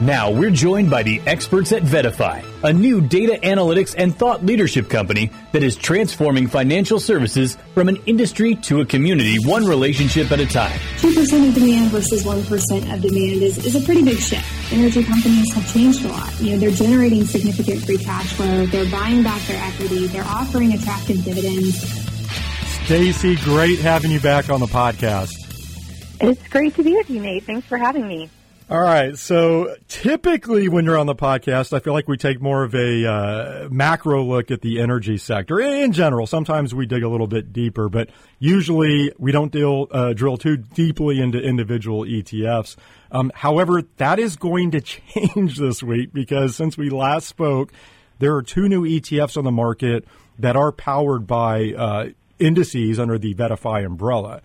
Now 0.00 0.28
we're 0.28 0.50
joined 0.50 0.90
by 0.90 1.04
the 1.04 1.20
experts 1.24 1.70
at 1.70 1.82
VettaFi, 1.82 2.64
a 2.64 2.72
new 2.72 3.00
data 3.00 3.38
analytics 3.44 3.94
and 3.96 4.14
thought 4.14 4.44
leadership 4.44 4.90
company 4.90 5.30
that 5.52 5.62
is 5.62 5.76
transforming 5.76 6.48
financial 6.48 6.98
services 6.98 7.56
from 7.74 7.88
an 7.88 7.96
industry 8.06 8.56
to 8.56 8.80
a 8.80 8.84
community, 8.84 9.36
one 9.44 9.64
relationship 9.64 10.32
at 10.32 10.40
a 10.40 10.46
time. 10.46 10.76
2% 10.98 11.48
of 11.48 11.54
demand 11.54 11.92
versus 11.92 12.24
1% 12.24 12.92
of 12.92 13.00
demand 13.02 13.42
is, 13.42 13.64
is 13.64 13.76
a 13.76 13.80
pretty 13.84 14.02
big 14.02 14.18
shift. 14.18 14.72
Energy 14.72 15.04
companies 15.04 15.52
have 15.54 15.72
changed 15.72 16.04
a 16.04 16.08
lot. 16.08 16.40
You 16.40 16.52
know, 16.52 16.58
they're 16.58 16.70
generating 16.72 17.24
significant 17.24 17.84
free 17.84 17.98
cash 17.98 18.32
flow, 18.32 18.66
they're 18.66 18.90
buying 18.90 19.22
back 19.22 19.40
their 19.42 19.62
equity, 19.62 20.08
they're 20.08 20.24
offering 20.24 20.72
attractive 20.72 21.22
dividends. 21.24 21.80
Stacey, 22.84 23.36
great 23.36 23.78
having 23.78 24.10
you 24.10 24.18
back 24.18 24.50
on 24.50 24.58
the 24.58 24.66
podcast. 24.66 25.30
It's 26.20 26.48
great 26.48 26.74
to 26.74 26.82
be 26.82 26.94
with 26.94 27.08
you, 27.08 27.20
Nate. 27.20 27.44
Thanks 27.44 27.68
for 27.68 27.78
having 27.78 28.08
me. 28.08 28.28
All 28.70 28.80
right. 28.80 29.16
So 29.18 29.76
typically, 29.88 30.68
when 30.68 30.86
you're 30.86 30.96
on 30.96 31.04
the 31.06 31.14
podcast, 31.14 31.74
I 31.74 31.80
feel 31.80 31.92
like 31.92 32.08
we 32.08 32.16
take 32.16 32.40
more 32.40 32.64
of 32.64 32.74
a 32.74 33.06
uh, 33.06 33.68
macro 33.70 34.24
look 34.24 34.50
at 34.50 34.62
the 34.62 34.80
energy 34.80 35.18
sector 35.18 35.60
in 35.60 35.92
general. 35.92 36.26
Sometimes 36.26 36.74
we 36.74 36.86
dig 36.86 37.02
a 37.02 37.08
little 37.08 37.26
bit 37.26 37.52
deeper, 37.52 37.90
but 37.90 38.08
usually 38.38 39.12
we 39.18 39.32
don't 39.32 39.52
deal, 39.52 39.88
uh, 39.90 40.14
drill 40.14 40.38
too 40.38 40.56
deeply 40.56 41.20
into 41.20 41.38
individual 41.38 42.04
ETFs. 42.04 42.76
Um, 43.12 43.30
however, 43.34 43.82
that 43.98 44.18
is 44.18 44.36
going 44.36 44.70
to 44.70 44.80
change 44.80 45.58
this 45.58 45.82
week 45.82 46.14
because 46.14 46.56
since 46.56 46.78
we 46.78 46.88
last 46.88 47.28
spoke, 47.28 47.70
there 48.18 48.34
are 48.34 48.42
two 48.42 48.66
new 48.66 48.84
ETFs 48.84 49.36
on 49.36 49.44
the 49.44 49.52
market 49.52 50.06
that 50.38 50.56
are 50.56 50.72
powered 50.72 51.26
by 51.26 51.74
uh, 51.74 52.06
indices 52.38 52.98
under 52.98 53.18
the 53.18 53.34
VettaFi 53.34 53.84
umbrella. 53.84 54.40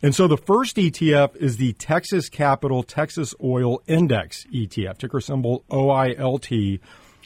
And 0.00 0.14
so 0.14 0.28
the 0.28 0.36
first 0.36 0.76
ETF 0.76 1.34
is 1.36 1.56
the 1.56 1.72
Texas 1.72 2.28
Capital 2.28 2.84
Texas 2.84 3.34
Oil 3.42 3.82
Index 3.88 4.46
ETF, 4.52 4.98
ticker 4.98 5.20
symbol 5.20 5.64
OILT. 5.70 6.78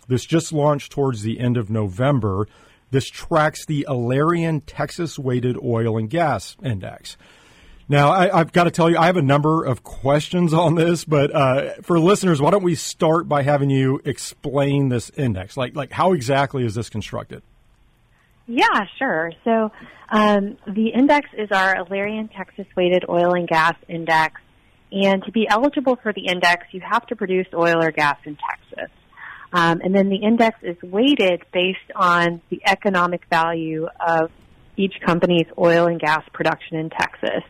This 0.08 0.24
just 0.24 0.52
launched 0.52 0.90
towards 0.90 1.22
the 1.22 1.38
end 1.38 1.58
of 1.58 1.68
November. 1.68 2.48
This 2.90 3.08
tracks 3.08 3.66
the 3.66 3.86
Alerian 3.88 4.62
Texas 4.64 5.18
Weighted 5.18 5.56
Oil 5.62 5.98
and 5.98 6.08
Gas 6.08 6.56
Index. 6.62 7.18
Now, 7.88 8.10
I, 8.10 8.38
have 8.38 8.52
got 8.52 8.64
to 8.64 8.70
tell 8.70 8.88
you, 8.88 8.96
I 8.96 9.04
have 9.04 9.18
a 9.18 9.22
number 9.22 9.64
of 9.64 9.82
questions 9.82 10.54
on 10.54 10.74
this, 10.74 11.04
but 11.04 11.34
uh, 11.34 11.74
for 11.82 12.00
listeners, 12.00 12.40
why 12.40 12.50
don't 12.50 12.62
we 12.62 12.74
start 12.74 13.28
by 13.28 13.42
having 13.42 13.68
you 13.68 14.00
explain 14.06 14.88
this 14.88 15.10
index? 15.10 15.58
Like, 15.58 15.76
like 15.76 15.92
how 15.92 16.14
exactly 16.14 16.64
is 16.64 16.74
this 16.74 16.88
constructed? 16.88 17.42
Yeah, 18.46 18.86
sure. 18.98 19.32
So 19.44 19.70
um, 20.10 20.56
the 20.66 20.88
index 20.88 21.28
is 21.36 21.48
our 21.52 21.74
Alerian 21.76 22.28
Texas 22.36 22.66
Weighted 22.76 23.04
Oil 23.08 23.34
and 23.34 23.48
Gas 23.48 23.76
Index. 23.88 24.40
And 24.90 25.22
to 25.24 25.32
be 25.32 25.46
eligible 25.48 25.96
for 26.02 26.12
the 26.12 26.26
index, 26.26 26.66
you 26.72 26.80
have 26.80 27.06
to 27.06 27.16
produce 27.16 27.46
oil 27.54 27.82
or 27.82 27.90
gas 27.92 28.18
in 28.24 28.36
Texas. 28.36 28.90
Um, 29.52 29.80
and 29.82 29.94
then 29.94 30.08
the 30.08 30.16
index 30.16 30.58
is 30.62 30.76
weighted 30.82 31.42
based 31.52 31.78
on 31.94 32.40
the 32.50 32.60
economic 32.66 33.22
value 33.30 33.86
of 34.00 34.30
each 34.76 34.94
company's 35.04 35.46
oil 35.58 35.86
and 35.86 36.00
gas 36.00 36.22
production 36.32 36.78
in 36.78 36.90
Texas. 36.90 37.42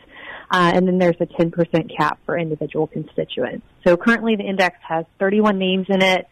Uh, 0.51 0.71
and 0.75 0.87
then 0.87 0.99
there's 0.99 1.17
a 1.21 1.27
10% 1.27 1.97
cap 1.97 2.19
for 2.27 2.37
individual 2.37 2.87
constituents. 2.87 3.67
So 3.87 3.97
currently 3.97 4.37
the 4.37 4.45
index 4.45 4.77
has 4.87 5.07
31 5.19 5.59
names 5.59 5.87
in 5.89 6.03
it. 6.03 6.29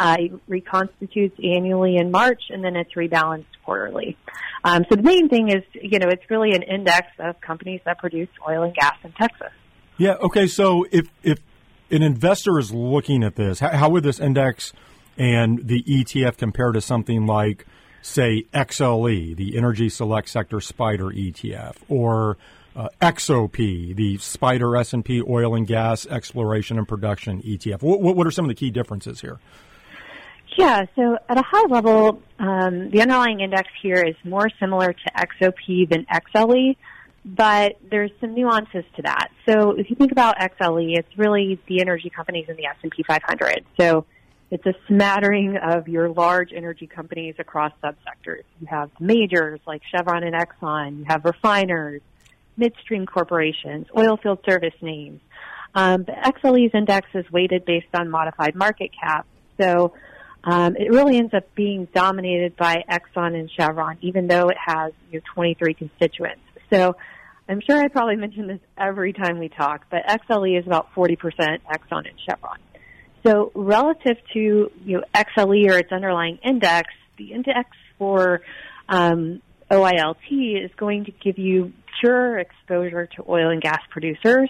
Uh, 0.00 0.16
it 0.18 0.32
reconstitutes 0.48 1.38
annually 1.44 1.98
in 1.98 2.10
March, 2.10 2.44
and 2.48 2.64
then 2.64 2.74
it's 2.74 2.94
rebalanced 2.94 3.44
quarterly. 3.66 4.16
Um, 4.64 4.86
so 4.88 4.96
the 4.96 5.02
main 5.02 5.28
thing 5.28 5.50
is, 5.50 5.62
you 5.74 5.98
know, 5.98 6.08
it's 6.08 6.22
really 6.30 6.52
an 6.52 6.62
index 6.62 7.08
of 7.18 7.38
companies 7.42 7.82
that 7.84 7.98
produce 7.98 8.30
oil 8.48 8.62
and 8.62 8.74
gas 8.74 8.94
in 9.04 9.12
Texas. 9.12 9.52
Yeah. 9.98 10.14
Okay. 10.14 10.46
So 10.46 10.86
if 10.90 11.06
if 11.22 11.38
an 11.90 12.02
investor 12.02 12.58
is 12.58 12.72
looking 12.72 13.22
at 13.22 13.36
this, 13.36 13.58
how, 13.58 13.76
how 13.76 13.90
would 13.90 14.02
this 14.02 14.18
index 14.18 14.72
and 15.18 15.66
the 15.66 15.82
ETF 15.82 16.38
compare 16.38 16.72
to 16.72 16.80
something 16.80 17.26
like, 17.26 17.66
say, 18.00 18.46
XLE, 18.54 19.36
the 19.36 19.54
Energy 19.54 19.90
Select 19.90 20.30
Sector 20.30 20.58
SPDR 20.58 21.12
ETF, 21.14 21.76
or 21.90 22.38
uh, 22.74 22.88
XOP, 23.02 23.94
the 23.94 24.16
SPDR 24.16 24.80
S&P 24.80 25.20
Oil 25.28 25.54
and 25.54 25.66
Gas 25.66 26.06
Exploration 26.06 26.78
and 26.78 26.88
Production 26.88 27.42
ETF? 27.42 27.82
What, 27.82 28.16
what 28.16 28.26
are 28.26 28.30
some 28.30 28.46
of 28.46 28.48
the 28.48 28.54
key 28.54 28.70
differences 28.70 29.20
here? 29.20 29.38
Yeah, 30.60 30.84
so 30.94 31.16
at 31.26 31.38
a 31.38 31.42
high 31.42 31.64
level, 31.70 32.20
um, 32.38 32.90
the 32.90 33.00
underlying 33.00 33.40
index 33.40 33.70
here 33.82 34.04
is 34.06 34.14
more 34.24 34.50
similar 34.60 34.92
to 34.92 35.12
XOP 35.16 35.88
than 35.88 36.04
XLE, 36.04 36.76
but 37.24 37.78
there's 37.90 38.10
some 38.20 38.34
nuances 38.34 38.84
to 38.96 39.02
that. 39.04 39.28
So 39.48 39.70
if 39.70 39.88
you 39.88 39.96
think 39.96 40.12
about 40.12 40.36
XLE, 40.36 40.98
it's 40.98 41.08
really 41.16 41.58
the 41.66 41.80
energy 41.80 42.10
companies 42.10 42.50
in 42.50 42.56
the 42.56 42.66
S&P 42.66 43.02
500. 43.04 43.64
So 43.80 44.04
it's 44.50 44.66
a 44.66 44.74
smattering 44.86 45.56
of 45.56 45.88
your 45.88 46.10
large 46.10 46.52
energy 46.54 46.86
companies 46.86 47.36
across 47.38 47.72
subsectors. 47.82 48.42
You 48.60 48.66
have 48.66 48.90
majors 49.00 49.60
like 49.66 49.80
Chevron 49.90 50.24
and 50.24 50.34
Exxon. 50.34 50.98
You 50.98 51.04
have 51.08 51.24
refiners, 51.24 52.02
midstream 52.58 53.06
corporations, 53.06 53.86
oil 53.96 54.18
field 54.18 54.40
service 54.46 54.74
names. 54.82 55.22
Um, 55.74 56.02
but 56.02 56.16
XLE's 56.16 56.74
index 56.74 57.08
is 57.14 57.24
weighted 57.32 57.64
based 57.64 57.94
on 57.94 58.10
modified 58.10 58.54
market 58.54 58.90
cap. 58.92 59.26
So 59.58 59.94
um, 60.44 60.76
it 60.76 60.90
really 60.90 61.18
ends 61.18 61.34
up 61.34 61.54
being 61.54 61.86
dominated 61.94 62.56
by 62.56 62.84
Exxon 62.88 63.38
and 63.38 63.50
Chevron, 63.50 63.98
even 64.00 64.26
though 64.26 64.48
it 64.48 64.56
has 64.64 64.92
you 65.10 65.18
know, 65.18 65.24
23 65.34 65.74
constituents. 65.74 66.42
So 66.72 66.96
I'm 67.48 67.60
sure 67.60 67.78
I 67.78 67.88
probably 67.88 68.16
mention 68.16 68.46
this 68.46 68.60
every 68.78 69.12
time 69.12 69.38
we 69.38 69.48
talk, 69.48 69.86
but 69.90 70.04
XLE 70.06 70.58
is 70.58 70.66
about 70.66 70.92
40% 70.94 71.16
Exxon 71.18 72.08
and 72.08 72.20
Chevron. 72.26 72.58
So 73.26 73.52
relative 73.54 74.16
to 74.32 74.70
you 74.84 74.98
know, 74.98 75.04
XLE 75.14 75.70
or 75.70 75.78
its 75.78 75.92
underlying 75.92 76.38
index, 76.42 76.88
the 77.18 77.32
index 77.32 77.68
for 77.98 78.40
um, 78.88 79.42
OILT 79.70 80.64
is 80.64 80.70
going 80.76 81.04
to 81.04 81.12
give 81.12 81.38
you 81.38 81.72
pure 82.00 82.38
exposure 82.38 83.06
to 83.16 83.24
oil 83.28 83.50
and 83.50 83.60
gas 83.60 83.80
producers 83.90 84.48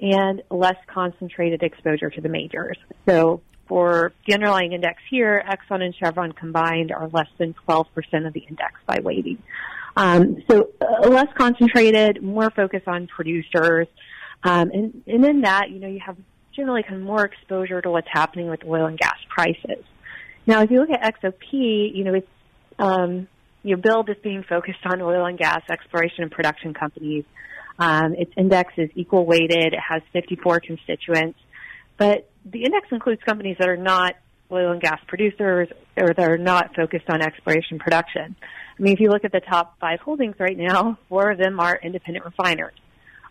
and 0.00 0.42
less 0.50 0.76
concentrated 0.86 1.62
exposure 1.62 2.10
to 2.10 2.20
the 2.20 2.28
majors. 2.28 2.76
So 3.06 3.42
for 3.70 4.12
the 4.26 4.34
underlying 4.34 4.72
index 4.72 5.00
here, 5.08 5.40
Exxon 5.48 5.80
and 5.80 5.94
Chevron 5.94 6.32
combined 6.32 6.90
are 6.90 7.08
less 7.08 7.28
than 7.38 7.54
12% 7.68 7.86
of 8.26 8.32
the 8.32 8.40
index 8.40 8.74
by 8.84 8.98
weighting. 9.00 9.40
Um, 9.96 10.42
so 10.50 10.70
uh, 10.80 11.08
less 11.08 11.28
concentrated, 11.38 12.20
more 12.20 12.50
focus 12.50 12.82
on 12.88 13.06
producers. 13.06 13.86
Um, 14.42 14.72
and, 14.72 15.02
and 15.06 15.24
in 15.24 15.40
that, 15.42 15.70
you 15.70 15.78
know, 15.78 15.86
you 15.86 16.00
have 16.04 16.16
generally 16.52 16.82
kind 16.82 16.96
of 16.96 17.02
more 17.02 17.24
exposure 17.24 17.80
to 17.80 17.90
what's 17.90 18.08
happening 18.10 18.50
with 18.50 18.64
oil 18.64 18.86
and 18.86 18.98
gas 18.98 19.18
prices. 19.28 19.84
Now, 20.48 20.62
if 20.62 20.72
you 20.72 20.80
look 20.80 20.90
at 20.90 21.22
XOP, 21.22 21.52
you 21.52 22.02
know, 22.02 22.14
it's, 22.14 22.28
um, 22.80 23.28
you 23.62 23.76
know, 23.76 23.80
billed 23.80 24.10
as 24.10 24.16
being 24.20 24.42
focused 24.42 24.84
on 24.84 25.00
oil 25.00 25.26
and 25.26 25.38
gas 25.38 25.62
exploration 25.70 26.24
and 26.24 26.32
production 26.32 26.74
companies. 26.74 27.24
Um, 27.78 28.14
its 28.14 28.32
index 28.36 28.72
is 28.78 28.90
equal 28.96 29.26
weighted. 29.26 29.74
It 29.74 29.80
has 29.88 30.02
54 30.12 30.58
constituents. 30.58 31.38
But 31.96 32.29
the 32.44 32.64
index 32.64 32.88
includes 32.90 33.22
companies 33.22 33.56
that 33.58 33.68
are 33.68 33.76
not 33.76 34.14
oil 34.52 34.72
and 34.72 34.80
gas 34.80 35.00
producers 35.06 35.68
or 35.96 36.12
that 36.14 36.30
are 36.30 36.38
not 36.38 36.74
focused 36.74 37.08
on 37.08 37.22
exploration 37.22 37.78
production. 37.78 38.34
I 38.78 38.82
mean, 38.82 38.92
if 38.92 39.00
you 39.00 39.10
look 39.10 39.24
at 39.24 39.32
the 39.32 39.40
top 39.40 39.78
five 39.78 40.00
holdings 40.00 40.36
right 40.38 40.56
now, 40.56 40.98
four 41.08 41.30
of 41.30 41.38
them 41.38 41.60
are 41.60 41.78
independent 41.82 42.24
refiners. 42.24 42.74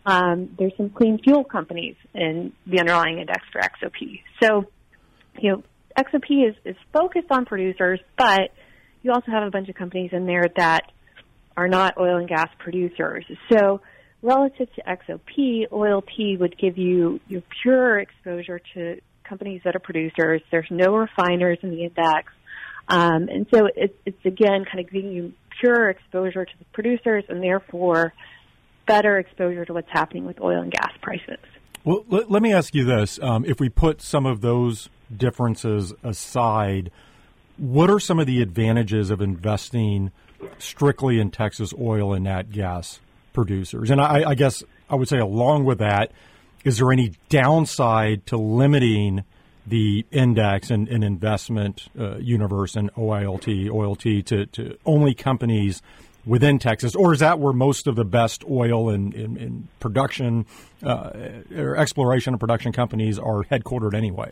Um, 0.06 0.54
there's 0.58 0.72
some 0.76 0.90
clean 0.90 1.18
fuel 1.22 1.44
companies 1.44 1.96
in 2.14 2.52
the 2.66 2.80
underlying 2.80 3.18
index 3.18 3.44
for 3.52 3.60
XOP. 3.60 4.22
So, 4.42 4.66
you 5.38 5.50
know, 5.50 5.62
XOP 5.98 6.48
is, 6.48 6.54
is 6.64 6.76
focused 6.92 7.30
on 7.30 7.44
producers, 7.44 8.00
but 8.16 8.50
you 9.02 9.12
also 9.12 9.30
have 9.30 9.42
a 9.42 9.50
bunch 9.50 9.68
of 9.68 9.74
companies 9.74 10.10
in 10.12 10.26
there 10.26 10.46
that 10.56 10.90
are 11.56 11.68
not 11.68 11.98
oil 11.98 12.16
and 12.16 12.28
gas 12.28 12.48
producers. 12.58 13.24
So 13.52 13.82
Relative 14.22 14.68
to 14.74 14.82
XOP, 14.82 15.68
OILT 15.70 16.38
would 16.38 16.58
give 16.58 16.76
you 16.76 17.20
your 17.28 17.42
pure 17.62 17.98
exposure 17.98 18.60
to 18.74 19.00
companies 19.24 19.62
that 19.64 19.74
are 19.74 19.80
producers. 19.80 20.42
There's 20.50 20.68
no 20.70 20.94
refiners 20.94 21.58
in 21.62 21.70
the 21.70 21.84
index. 21.84 22.32
Um, 22.88 23.28
and 23.28 23.46
so 23.52 23.68
it's, 23.74 23.94
it's 24.04 24.24
again 24.26 24.64
kind 24.64 24.80
of 24.84 24.90
giving 24.90 25.12
you 25.12 25.32
pure 25.60 25.88
exposure 25.88 26.44
to 26.44 26.58
the 26.58 26.64
producers 26.72 27.24
and 27.28 27.42
therefore 27.42 28.12
better 28.86 29.18
exposure 29.18 29.64
to 29.64 29.72
what's 29.72 29.90
happening 29.90 30.26
with 30.26 30.40
oil 30.40 30.60
and 30.60 30.72
gas 30.72 30.92
prices. 31.00 31.38
Well, 31.84 32.04
let, 32.08 32.30
let 32.30 32.42
me 32.42 32.52
ask 32.52 32.74
you 32.74 32.84
this. 32.84 33.18
Um, 33.22 33.44
if 33.46 33.58
we 33.58 33.68
put 33.68 34.02
some 34.02 34.26
of 34.26 34.42
those 34.42 34.90
differences 35.16 35.94
aside, 36.02 36.90
what 37.56 37.88
are 37.88 38.00
some 38.00 38.18
of 38.18 38.26
the 38.26 38.42
advantages 38.42 39.10
of 39.10 39.22
investing 39.22 40.10
strictly 40.58 41.20
in 41.20 41.30
Texas 41.30 41.72
oil 41.78 42.12
and 42.12 42.24
nat 42.24 42.50
gas 42.50 43.00
producers. 43.32 43.90
And 43.90 44.00
I, 44.00 44.30
I 44.30 44.34
guess 44.34 44.62
I 44.88 44.94
would 44.94 45.08
say, 45.08 45.18
along 45.18 45.64
with 45.64 45.78
that, 45.78 46.12
is 46.64 46.78
there 46.78 46.92
any 46.92 47.12
downside 47.28 48.26
to 48.26 48.36
limiting 48.36 49.24
the 49.66 50.04
index 50.10 50.70
and, 50.70 50.88
and 50.88 51.04
investment 51.04 51.88
uh, 51.98 52.16
universe 52.18 52.76
and 52.76 52.92
OILT, 52.94 53.68
OILT 53.70 54.24
to, 54.26 54.46
to 54.46 54.76
only 54.84 55.14
companies 55.14 55.80
within 56.26 56.58
Texas, 56.58 56.94
or 56.94 57.12
is 57.12 57.20
that 57.20 57.38
where 57.38 57.52
most 57.52 57.86
of 57.86 57.96
the 57.96 58.04
best 58.04 58.44
oil 58.48 58.90
and, 58.90 59.68
production 59.80 60.44
uh, 60.82 61.10
or 61.56 61.76
exploration 61.76 62.34
and 62.34 62.40
production 62.40 62.72
companies 62.72 63.18
are 63.18 63.44
headquartered 63.44 63.94
anyway? 63.94 64.30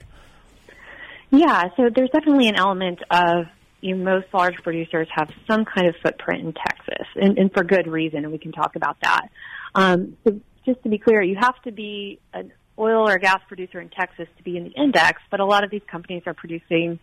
Yeah, 1.31 1.65
so 1.77 1.89
there's 1.95 2.11
definitely 2.11 2.49
an 2.49 2.57
element 2.57 3.01
of 3.11 3.47
you 3.81 3.95
know, 3.95 4.05
most 4.05 4.27
large 4.33 4.57
producers 4.63 5.09
have 5.15 5.31
some 5.47 5.65
kind 5.65 5.87
of 5.87 5.95
footprint 6.03 6.45
in 6.45 6.53
Texas, 6.53 7.07
and, 7.17 7.39
and 7.39 7.53
for 7.53 7.65
good 7.65 7.87
reason, 7.87 8.25
and 8.25 8.33
we 8.33 8.39
can 8.39 8.53
talk 8.53 8.77
about 8.77 8.97
that. 9.03 9.29
Um, 9.75 10.17
so 10.25 10.41
just 10.65 10.83
to 10.83 10.89
be 10.89 10.99
clear, 10.99 11.23
you 11.23 11.37
have 11.37 11.61
to 11.63 11.73
be 11.73 12.19
an 12.33 12.53
oil 12.79 13.09
or 13.09 13.19
gas 13.19 13.41
producer 13.49 13.81
in 13.81 13.89
Texas 13.89 14.29
to 14.37 14.43
be 14.43 14.57
in 14.57 14.65
the 14.65 14.71
index, 14.71 15.23
but 15.31 15.41
a 15.41 15.45
lot 15.45 15.65
of 15.65 15.71
these 15.71 15.83
companies 15.91 16.23
are 16.27 16.35
producing, 16.35 16.99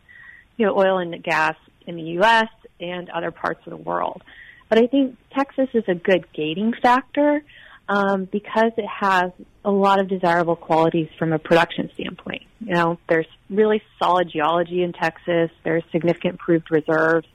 you 0.57 0.65
know, 0.65 0.77
oil 0.77 0.99
and 0.99 1.21
gas 1.23 1.55
in 1.85 1.95
the 1.95 2.03
U.S. 2.19 2.49
and 2.79 3.09
other 3.09 3.31
parts 3.31 3.61
of 3.65 3.71
the 3.71 3.77
world. 3.77 4.21
But 4.69 4.79
I 4.79 4.87
think 4.87 5.17
Texas 5.31 5.69
is 5.73 5.83
a 5.87 5.95
good 5.95 6.25
gating 6.33 6.73
factor 6.81 7.43
um, 7.87 8.25
because 8.25 8.71
it 8.77 8.85
has 8.87 9.31
a 9.63 9.71
lot 9.71 9.99
of 9.99 10.07
desirable 10.07 10.55
qualities 10.55 11.09
from 11.17 11.33
a 11.33 11.39
production 11.39 11.89
standpoint. 11.93 12.43
You 12.59 12.73
know, 12.73 12.99
there's 13.07 13.27
really 13.49 13.81
solid 13.99 14.29
geology 14.31 14.83
in 14.83 14.93
Texas. 14.93 15.51
There's 15.63 15.83
significant 15.91 16.39
proved 16.39 16.71
reserves. 16.71 17.27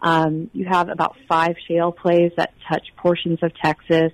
Um, 0.00 0.50
you 0.52 0.66
have 0.66 0.88
about 0.88 1.16
five 1.28 1.56
shale 1.66 1.92
plays 1.92 2.32
that 2.36 2.52
touch 2.68 2.86
portions 2.96 3.40
of 3.42 3.52
Texas. 3.56 4.12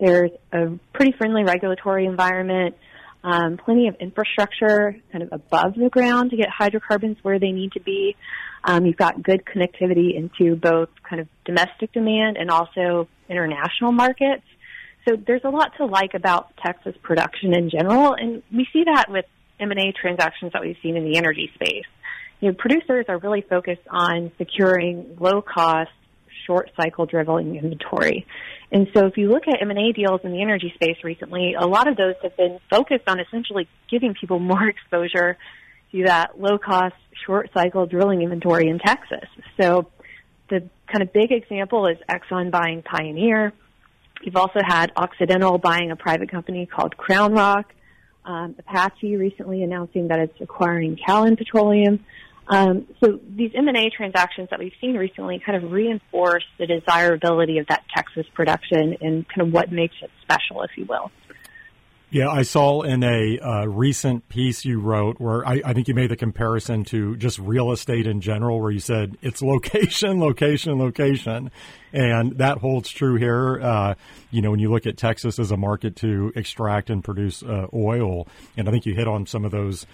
There's 0.00 0.30
a 0.52 0.78
pretty 0.92 1.12
friendly 1.12 1.44
regulatory 1.44 2.06
environment, 2.06 2.76
um, 3.22 3.58
plenty 3.58 3.88
of 3.88 3.96
infrastructure 4.00 4.96
kind 5.12 5.22
of 5.22 5.28
above 5.32 5.74
the 5.74 5.90
ground 5.90 6.30
to 6.30 6.36
get 6.36 6.48
hydrocarbons 6.48 7.18
where 7.22 7.38
they 7.38 7.52
need 7.52 7.72
to 7.72 7.80
be. 7.80 8.16
Um, 8.64 8.86
you've 8.86 8.96
got 8.96 9.22
good 9.22 9.44
connectivity 9.44 10.16
into 10.16 10.56
both 10.56 10.88
kind 11.08 11.20
of 11.20 11.28
domestic 11.44 11.92
demand 11.92 12.36
and 12.36 12.50
also 12.50 13.08
international 13.28 13.92
markets. 13.92 14.44
So 15.08 15.16
there's 15.16 15.44
a 15.44 15.50
lot 15.50 15.72
to 15.78 15.86
like 15.86 16.14
about 16.14 16.56
Texas 16.64 16.94
production 17.02 17.54
in 17.54 17.70
general, 17.70 18.14
and 18.14 18.42
we 18.52 18.66
see 18.72 18.84
that 18.84 19.06
with 19.08 19.24
M&A 19.58 19.92
transactions 19.92 20.52
that 20.52 20.62
we've 20.62 20.76
seen 20.82 20.96
in 20.96 21.04
the 21.04 21.16
energy 21.16 21.50
space. 21.54 21.84
You 22.40 22.48
know, 22.48 22.54
producers 22.58 23.06
are 23.08 23.18
really 23.18 23.42
focused 23.42 23.86
on 23.88 24.32
securing 24.38 25.16
low-cost, 25.18 25.90
short-cycle 26.46 27.06
drilling 27.06 27.56
inventory. 27.56 28.26
And 28.72 28.88
so 28.94 29.06
if 29.06 29.16
you 29.16 29.28
look 29.28 29.46
at 29.46 29.62
M&A 29.62 29.92
deals 29.92 30.20
in 30.24 30.32
the 30.32 30.42
energy 30.42 30.72
space 30.74 30.96
recently, 31.04 31.54
a 31.58 31.66
lot 31.66 31.88
of 31.88 31.96
those 31.96 32.14
have 32.22 32.36
been 32.36 32.58
focused 32.70 33.08
on 33.08 33.20
essentially 33.20 33.68
giving 33.90 34.14
people 34.14 34.38
more 34.52 34.68
exposure 34.68 35.36
to 35.92 36.04
that 36.04 36.40
low-cost, 36.40 36.94
short-cycle 37.26 37.86
drilling 37.86 38.22
inventory 38.22 38.68
in 38.68 38.78
Texas. 38.78 39.28
So 39.60 39.90
the 40.48 40.68
kind 40.86 41.02
of 41.02 41.12
big 41.12 41.30
example 41.32 41.86
is 41.86 41.98
Exxon 42.08 42.50
buying 42.50 42.82
Pioneer. 42.82 43.52
You've 44.24 44.36
also 44.36 44.60
had 44.64 44.92
Occidental 44.96 45.58
buying 45.58 45.90
a 45.90 45.96
private 45.96 46.30
company 46.30 46.66
called 46.66 46.96
CrownRock. 46.96 47.64
Um, 48.24 48.54
Apache 48.58 49.16
recently 49.16 49.62
announcing 49.62 50.08
that 50.08 50.20
it's 50.20 50.40
acquiring 50.40 50.96
Callon 51.04 51.36
Petroleum. 51.36 52.04
Um, 52.48 52.86
so 53.02 53.20
these 53.28 53.50
M&A 53.54 53.90
transactions 53.90 54.48
that 54.50 54.58
we've 54.58 54.72
seen 54.80 54.96
recently 54.96 55.40
kind 55.44 55.62
of 55.62 55.72
reinforce 55.72 56.44
the 56.58 56.66
desirability 56.66 57.58
of 57.58 57.66
that 57.68 57.84
Texas 57.94 58.26
production 58.34 58.96
and 59.00 59.26
kind 59.28 59.46
of 59.46 59.52
what 59.52 59.72
makes 59.72 59.94
it 60.02 60.10
special, 60.22 60.62
if 60.62 60.70
you 60.76 60.84
will. 60.84 61.10
Yeah, 62.12 62.28
I 62.28 62.42
saw 62.42 62.82
in 62.82 63.02
a 63.02 63.38
uh, 63.38 63.64
recent 63.64 64.28
piece 64.28 64.66
you 64.66 64.80
wrote 64.80 65.18
where 65.18 65.48
I, 65.48 65.62
I, 65.64 65.72
think 65.72 65.88
you 65.88 65.94
made 65.94 66.10
the 66.10 66.16
comparison 66.16 66.84
to 66.84 67.16
just 67.16 67.38
real 67.38 67.72
estate 67.72 68.06
in 68.06 68.20
general, 68.20 68.60
where 68.60 68.70
you 68.70 68.80
said 68.80 69.16
it's 69.22 69.40
location, 69.40 70.20
location, 70.20 70.78
location. 70.78 71.50
And 71.90 72.36
that 72.36 72.58
holds 72.58 72.90
true 72.90 73.16
here. 73.16 73.62
Uh, 73.62 73.94
you 74.30 74.42
know, 74.42 74.50
when 74.50 74.60
you 74.60 74.70
look 74.70 74.86
at 74.86 74.98
Texas 74.98 75.38
as 75.38 75.52
a 75.52 75.56
market 75.56 75.96
to 75.96 76.34
extract 76.36 76.90
and 76.90 77.02
produce 77.02 77.42
uh, 77.42 77.68
oil, 77.72 78.28
and 78.58 78.68
I 78.68 78.72
think 78.72 78.84
you 78.84 78.94
hit 78.94 79.08
on 79.08 79.24
some 79.24 79.46
of 79.46 79.50
those 79.50 79.86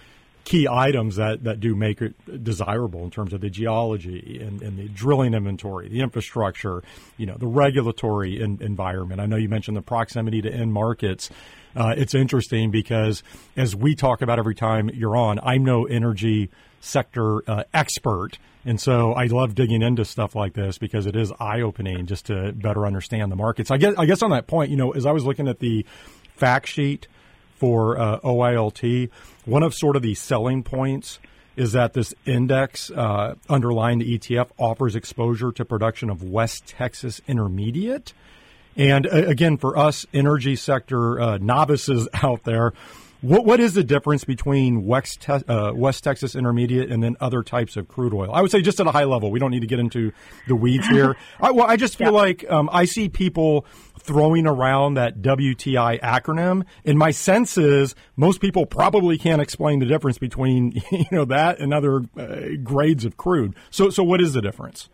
key 0.48 0.66
items 0.66 1.16
that, 1.16 1.44
that 1.44 1.60
do 1.60 1.74
make 1.74 2.00
it 2.00 2.42
desirable 2.42 3.04
in 3.04 3.10
terms 3.10 3.34
of 3.34 3.42
the 3.42 3.50
geology 3.50 4.40
and, 4.40 4.62
and 4.62 4.78
the 4.78 4.88
drilling 4.88 5.34
inventory, 5.34 5.90
the 5.90 6.00
infrastructure, 6.00 6.82
you 7.18 7.26
know, 7.26 7.36
the 7.36 7.46
regulatory 7.46 8.40
in, 8.40 8.58
environment. 8.62 9.20
I 9.20 9.26
know 9.26 9.36
you 9.36 9.50
mentioned 9.50 9.76
the 9.76 9.82
proximity 9.82 10.40
to 10.40 10.50
end 10.50 10.72
markets. 10.72 11.28
Uh, 11.76 11.92
it's 11.98 12.14
interesting 12.14 12.70
because 12.70 13.22
as 13.58 13.76
we 13.76 13.94
talk 13.94 14.22
about 14.22 14.38
every 14.38 14.54
time 14.54 14.88
you're 14.88 15.18
on, 15.18 15.38
I'm 15.40 15.66
no 15.66 15.84
energy 15.84 16.48
sector 16.80 17.42
uh, 17.46 17.64
expert. 17.74 18.38
And 18.64 18.80
so 18.80 19.12
I 19.12 19.26
love 19.26 19.54
digging 19.54 19.82
into 19.82 20.06
stuff 20.06 20.34
like 20.34 20.54
this 20.54 20.78
because 20.78 21.04
it 21.04 21.14
is 21.14 21.30
eye 21.38 21.60
opening 21.60 22.06
just 22.06 22.24
to 22.26 22.52
better 22.52 22.86
understand 22.86 23.30
the 23.30 23.36
markets. 23.36 23.70
I 23.70 23.76
guess, 23.76 23.94
I 23.98 24.06
guess 24.06 24.22
on 24.22 24.30
that 24.30 24.46
point, 24.46 24.70
you 24.70 24.78
know, 24.78 24.92
as 24.92 25.04
I 25.04 25.12
was 25.12 25.26
looking 25.26 25.46
at 25.46 25.58
the 25.58 25.84
fact 26.36 26.68
sheet 26.68 27.06
for 27.58 27.98
uh, 27.98 28.20
OILT, 28.20 29.10
one 29.44 29.62
of 29.62 29.74
sort 29.74 29.96
of 29.96 30.02
the 30.02 30.14
selling 30.14 30.62
points 30.62 31.18
is 31.56 31.72
that 31.72 31.92
this 31.92 32.14
index 32.24 32.90
uh, 32.92 33.34
underlying 33.48 33.98
the 33.98 34.18
ETF 34.18 34.50
offers 34.58 34.94
exposure 34.94 35.50
to 35.50 35.64
production 35.64 36.08
of 36.08 36.22
West 36.22 36.68
Texas 36.68 37.20
Intermediate. 37.26 38.14
And 38.76 39.08
uh, 39.08 39.10
again, 39.10 39.56
for 39.56 39.76
us 39.76 40.06
energy 40.14 40.54
sector 40.54 41.20
uh, 41.20 41.38
novices 41.38 42.08
out 42.22 42.44
there, 42.44 42.72
what 43.20 43.44
what 43.44 43.60
is 43.60 43.74
the 43.74 43.82
difference 43.82 44.24
between 44.24 44.84
West, 44.84 45.22
te- 45.22 45.44
uh, 45.48 45.72
West 45.74 46.04
Texas 46.04 46.36
Intermediate 46.36 46.90
and 46.90 47.02
then 47.02 47.16
other 47.20 47.42
types 47.42 47.76
of 47.76 47.88
crude 47.88 48.14
oil? 48.14 48.30
I 48.32 48.40
would 48.42 48.50
say 48.50 48.62
just 48.62 48.78
at 48.80 48.86
a 48.86 48.92
high 48.92 49.04
level. 49.04 49.30
We 49.30 49.38
don't 49.38 49.50
need 49.50 49.60
to 49.60 49.66
get 49.66 49.78
into 49.78 50.12
the 50.46 50.54
weeds 50.54 50.86
here. 50.88 51.16
I, 51.40 51.50
well, 51.50 51.66
I 51.66 51.76
just 51.76 51.96
feel 51.96 52.12
yeah. 52.12 52.20
like 52.20 52.50
um, 52.50 52.68
I 52.72 52.84
see 52.84 53.08
people 53.08 53.66
throwing 53.98 54.46
around 54.46 54.94
that 54.94 55.20
WTI 55.20 56.00
acronym, 56.00 56.64
and 56.84 56.98
my 56.98 57.10
sense 57.10 57.58
is 57.58 57.94
most 58.16 58.40
people 58.40 58.66
probably 58.66 59.18
can't 59.18 59.42
explain 59.42 59.80
the 59.80 59.86
difference 59.86 60.18
between 60.18 60.80
you 60.92 61.06
know 61.10 61.24
that 61.24 61.58
and 61.58 61.74
other 61.74 62.02
uh, 62.16 62.56
grades 62.62 63.04
of 63.04 63.16
crude. 63.16 63.54
So 63.70 63.90
so 63.90 64.02
what 64.02 64.20
is 64.20 64.34
the 64.34 64.42
difference? 64.42 64.88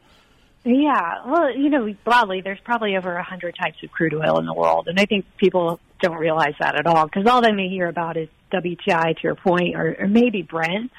Yeah, 0.65 1.27
well, 1.27 1.55
you 1.55 1.69
know, 1.69 1.95
broadly, 2.05 2.41
there's 2.41 2.61
probably 2.65 2.97
over 2.97 3.15
a 3.15 3.23
hundred 3.23 3.55
types 3.55 3.77
of 3.83 3.91
crude 3.91 4.15
oil 4.15 4.39
in 4.39 4.47
the 4.47 4.55
world, 4.55 4.89
and 4.89 4.99
I 4.99 5.05
think 5.05 5.27
people 5.37 5.79
don't 6.01 6.17
realize 6.17 6.55
that 6.59 6.75
at 6.75 6.87
all 6.87 7.05
because 7.05 7.27
all 7.27 7.43
they 7.43 7.53
may 7.53 7.69
hear 7.69 7.87
about 7.87 8.17
is 8.17 8.31
WTI, 8.51 9.15
to 9.15 9.23
your 9.23 9.35
point, 9.35 9.77
or, 9.77 9.95
or 10.01 10.09
maybe 10.09 10.41
Brent. 10.41 10.91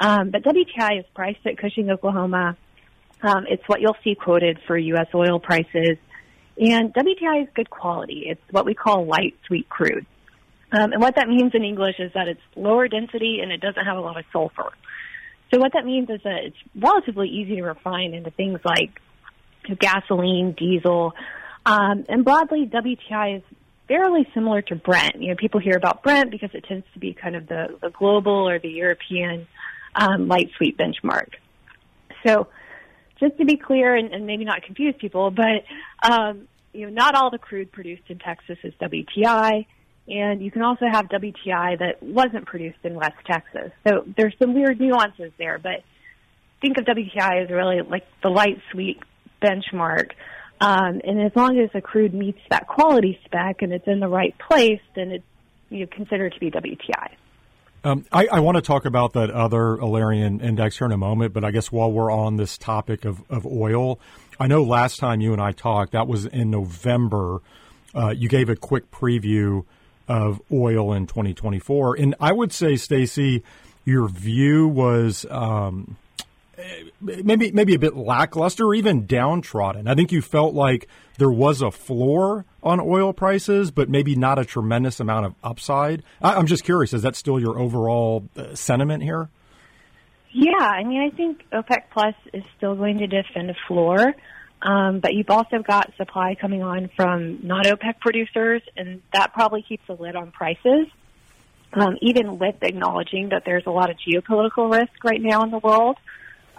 Um, 0.00 0.30
but 0.30 0.42
WTI 0.42 0.98
is 0.98 1.04
priced 1.14 1.46
at 1.46 1.56
Cushing, 1.56 1.88
Oklahoma. 1.90 2.56
Um, 3.22 3.46
it's 3.48 3.62
what 3.68 3.80
you'll 3.80 3.96
see 4.02 4.16
quoted 4.16 4.58
for 4.66 4.76
U.S. 4.76 5.06
oil 5.14 5.38
prices, 5.38 5.98
and 6.58 6.92
WTI 6.92 7.42
is 7.42 7.48
good 7.54 7.70
quality. 7.70 8.24
It's 8.26 8.42
what 8.50 8.66
we 8.66 8.74
call 8.74 9.06
light 9.06 9.36
sweet 9.46 9.68
crude, 9.68 10.04
um, 10.72 10.92
and 10.92 11.00
what 11.00 11.14
that 11.14 11.28
means 11.28 11.52
in 11.54 11.62
English 11.62 12.00
is 12.00 12.10
that 12.14 12.26
it's 12.26 12.40
lower 12.56 12.88
density 12.88 13.38
and 13.40 13.52
it 13.52 13.60
doesn't 13.60 13.84
have 13.84 13.98
a 13.98 14.00
lot 14.00 14.18
of 14.18 14.24
sulfur. 14.32 14.72
So 15.52 15.60
what 15.60 15.74
that 15.74 15.84
means 15.84 16.10
is 16.10 16.20
that 16.24 16.44
it's 16.44 16.56
relatively 16.74 17.28
easy 17.28 17.56
to 17.56 17.62
refine 17.62 18.14
into 18.14 18.30
things 18.30 18.58
like 18.64 19.00
gasoline, 19.78 20.52
diesel, 20.52 21.14
um, 21.64 22.04
and 22.08 22.24
broadly, 22.24 22.66
WTI 22.66 23.36
is 23.38 23.42
fairly 23.88 24.26
similar 24.34 24.62
to 24.62 24.74
Brent. 24.74 25.20
You 25.20 25.28
know, 25.28 25.36
people 25.36 25.60
hear 25.60 25.76
about 25.76 26.02
Brent 26.02 26.30
because 26.30 26.50
it 26.54 26.64
tends 26.64 26.86
to 26.94 26.98
be 26.98 27.14
kind 27.14 27.36
of 27.36 27.46
the, 27.46 27.78
the 27.80 27.90
global 27.90 28.48
or 28.48 28.58
the 28.58 28.70
European 28.70 29.46
um, 29.94 30.28
light 30.28 30.50
sweet 30.56 30.76
benchmark. 30.76 31.28
So, 32.26 32.48
just 33.20 33.38
to 33.38 33.44
be 33.44 33.56
clear 33.56 33.94
and, 33.94 34.12
and 34.12 34.26
maybe 34.26 34.44
not 34.44 34.62
confuse 34.62 34.94
people, 34.98 35.30
but 35.30 35.64
um, 36.02 36.48
you 36.72 36.86
know, 36.86 36.92
not 36.92 37.14
all 37.14 37.30
the 37.30 37.38
crude 37.38 37.70
produced 37.70 38.02
in 38.08 38.18
Texas 38.18 38.58
is 38.64 38.74
WTI, 38.80 39.66
and 40.08 40.42
you 40.42 40.50
can 40.50 40.62
also 40.62 40.86
have 40.90 41.06
WTI 41.08 41.78
that 41.78 42.02
wasn't 42.02 42.46
produced 42.46 42.78
in 42.82 42.94
West 42.94 43.16
Texas. 43.24 43.70
So 43.86 44.04
there's 44.16 44.34
some 44.40 44.54
weird 44.54 44.80
nuances 44.80 45.30
there, 45.38 45.58
but 45.58 45.84
think 46.60 46.78
of 46.78 46.84
WTI 46.84 47.44
as 47.44 47.50
really 47.50 47.80
like 47.82 48.06
the 48.22 48.28
light 48.28 48.60
sweet 48.72 48.98
benchmark. 49.42 50.12
Um, 50.60 51.00
and 51.02 51.20
as 51.20 51.32
long 51.34 51.58
as 51.58 51.70
the 51.72 51.80
crude 51.80 52.14
meets 52.14 52.38
that 52.50 52.68
quality 52.68 53.18
spec 53.24 53.62
and 53.62 53.72
it's 53.72 53.86
in 53.88 53.98
the 53.98 54.08
right 54.08 54.34
place, 54.38 54.80
then 54.94 55.10
it's 55.10 55.24
you 55.70 55.80
know, 55.80 55.86
considered 55.86 56.32
to 56.34 56.40
be 56.40 56.50
WTI. 56.50 57.08
Um, 57.84 58.04
I, 58.12 58.28
I, 58.28 58.40
want 58.40 58.56
to 58.56 58.62
talk 58.62 58.84
about 58.84 59.14
that 59.14 59.28
other 59.30 59.76
Alerian 59.76 60.40
index 60.40 60.78
here 60.78 60.86
in 60.86 60.92
a 60.92 60.96
moment, 60.96 61.32
but 61.32 61.44
I 61.44 61.50
guess 61.50 61.72
while 61.72 61.90
we're 61.90 62.12
on 62.12 62.36
this 62.36 62.56
topic 62.56 63.04
of, 63.04 63.24
of 63.28 63.44
oil, 63.44 63.98
I 64.38 64.46
know 64.46 64.62
last 64.62 65.00
time 65.00 65.20
you 65.20 65.32
and 65.32 65.42
I 65.42 65.50
talked, 65.50 65.92
that 65.92 66.06
was 66.06 66.26
in 66.26 66.50
November. 66.50 67.40
Uh, 67.92 68.10
you 68.16 68.28
gave 68.28 68.48
a 68.48 68.54
quick 68.54 68.92
preview 68.92 69.64
of 70.06 70.40
oil 70.52 70.92
in 70.92 71.08
2024, 71.08 71.96
and 71.96 72.14
I 72.20 72.30
would 72.30 72.52
say, 72.52 72.76
Stacey, 72.76 73.42
your 73.84 74.06
view 74.06 74.68
was 74.68 75.26
um, 75.28 75.96
maybe 77.00 77.50
maybe 77.52 77.74
a 77.74 77.78
bit 77.78 77.96
lackluster 77.96 78.66
or 78.66 78.74
even 78.74 79.06
downtrodden. 79.06 79.88
I 79.88 79.94
think 79.94 80.12
you 80.12 80.22
felt 80.22 80.54
like 80.54 80.88
there 81.18 81.30
was 81.30 81.62
a 81.62 81.70
floor 81.70 82.44
on 82.62 82.80
oil 82.80 83.12
prices, 83.12 83.70
but 83.70 83.88
maybe 83.88 84.14
not 84.16 84.38
a 84.38 84.44
tremendous 84.44 85.00
amount 85.00 85.26
of 85.26 85.34
upside. 85.42 86.02
I, 86.20 86.38
am 86.38 86.46
just 86.46 86.64
curious, 86.64 86.92
is 86.92 87.02
that 87.02 87.16
still 87.16 87.40
your 87.40 87.58
overall 87.58 88.28
uh, 88.36 88.54
sentiment 88.54 89.02
here? 89.02 89.28
Yeah, 90.30 90.52
I 90.58 90.84
mean, 90.84 91.02
I 91.02 91.14
think 91.14 91.44
OPEC 91.52 91.84
Plus 91.92 92.14
is 92.32 92.42
still 92.56 92.74
going 92.74 92.98
to 92.98 93.06
defend 93.06 93.50
a 93.50 93.56
floor, 93.68 94.14
um, 94.62 95.00
but 95.00 95.12
you've 95.12 95.28
also 95.30 95.58
got 95.58 95.92
supply 95.96 96.36
coming 96.40 96.62
on 96.62 96.88
from 96.96 97.46
not 97.46 97.66
OPEC 97.66 98.00
producers, 98.00 98.62
and 98.76 99.02
that 99.12 99.34
probably 99.34 99.62
keeps 99.62 99.86
a 99.88 99.92
lid 99.92 100.16
on 100.16 100.30
prices. 100.30 100.86
um, 101.74 101.96
even 102.02 102.38
with 102.38 102.56
acknowledging 102.62 103.30
that 103.30 103.44
there's 103.44 103.64
a 103.66 103.70
lot 103.70 103.90
of 103.90 103.96
geopolitical 103.96 104.70
risk 104.70 105.04
right 105.04 105.20
now 105.20 105.42
in 105.42 105.50
the 105.50 105.58
world. 105.58 105.96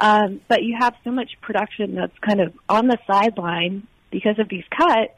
Um, 0.04 0.42
but 0.50 0.64
you 0.64 0.76
have 0.78 0.96
so 1.06 1.12
much 1.12 1.32
production 1.40 1.96
that's 1.96 2.18
kind 2.20 2.42
of 2.42 2.54
on 2.68 2.88
the 2.88 2.98
sideline 3.08 3.88
because 4.12 4.38
of 4.38 4.50
these 4.50 4.66
cuts 4.78 5.18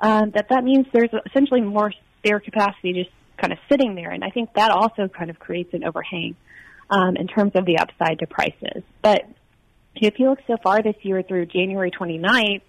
um, 0.00 0.32
that 0.34 0.50
that 0.50 0.64
means 0.64 0.86
there's 0.92 1.08
essentially 1.24 1.62
more 1.62 1.94
spare 2.18 2.38
capacity 2.38 2.92
just 2.92 3.10
kind 3.38 3.54
of 3.54 3.58
sitting 3.70 3.94
there. 3.94 4.10
And 4.10 4.22
I 4.22 4.28
think 4.28 4.52
that 4.52 4.70
also 4.70 5.08
kind 5.08 5.30
of 5.30 5.38
creates 5.38 5.72
an 5.72 5.82
overhang 5.82 6.36
um, 6.90 7.16
in 7.16 7.26
terms 7.26 7.52
of 7.54 7.64
the 7.64 7.78
upside 7.78 8.18
to 8.18 8.26
prices. 8.26 8.82
But 9.00 9.26
if 9.94 10.18
you 10.18 10.28
look 10.28 10.40
so 10.46 10.58
far 10.62 10.82
this 10.82 10.96
year 11.00 11.22
through 11.22 11.46
January 11.46 11.90
29th, 11.90 12.60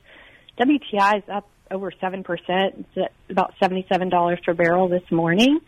WTI 0.58 1.18
is 1.18 1.24
up 1.30 1.46
over 1.70 1.92
7%. 1.92 2.26
It's 2.96 3.14
about 3.30 3.54
$77 3.62 4.44
per 4.46 4.54
barrel 4.54 4.88
this 4.88 5.04
morning 5.12 5.60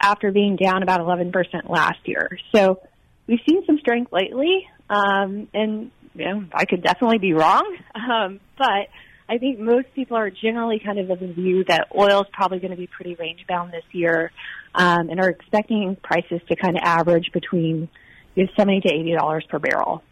after 0.00 0.30
being 0.30 0.54
down 0.54 0.84
about 0.84 1.00
11% 1.00 1.32
last 1.68 1.98
year. 2.04 2.38
So 2.54 2.80
we've 3.26 3.40
seen 3.44 3.66
some 3.66 3.78
strength 3.78 4.12
lately. 4.12 4.68
Um, 4.92 5.48
and 5.54 5.90
you 6.14 6.24
know, 6.24 6.44
I 6.52 6.66
could 6.66 6.82
definitely 6.82 7.18
be 7.18 7.32
wrong. 7.32 7.76
Um, 7.94 8.40
but 8.58 8.88
I 9.28 9.38
think 9.38 9.58
most 9.58 9.86
people 9.94 10.16
are 10.16 10.30
generally 10.30 10.80
kind 10.80 10.98
of 10.98 11.08
of 11.10 11.20
the 11.20 11.32
view 11.32 11.62
that 11.64 11.88
oil 11.96 12.22
is 12.22 12.28
probably 12.32 12.58
going 12.58 12.72
to 12.72 12.76
be 12.76 12.88
pretty 12.88 13.14
range 13.14 13.44
bound 13.46 13.72
this 13.72 13.84
year, 13.92 14.32
um, 14.74 15.08
and 15.08 15.20
are 15.20 15.28
expecting 15.28 15.96
prices 16.02 16.40
to 16.48 16.56
kind 16.56 16.76
of 16.76 16.82
average 16.82 17.30
between 17.32 17.88
you 18.34 18.44
know, 18.44 18.50
seventy 18.56 18.80
to 18.80 18.92
eighty 18.92 19.14
dollars 19.14 19.44
per 19.48 19.58
barrel. 19.58 20.02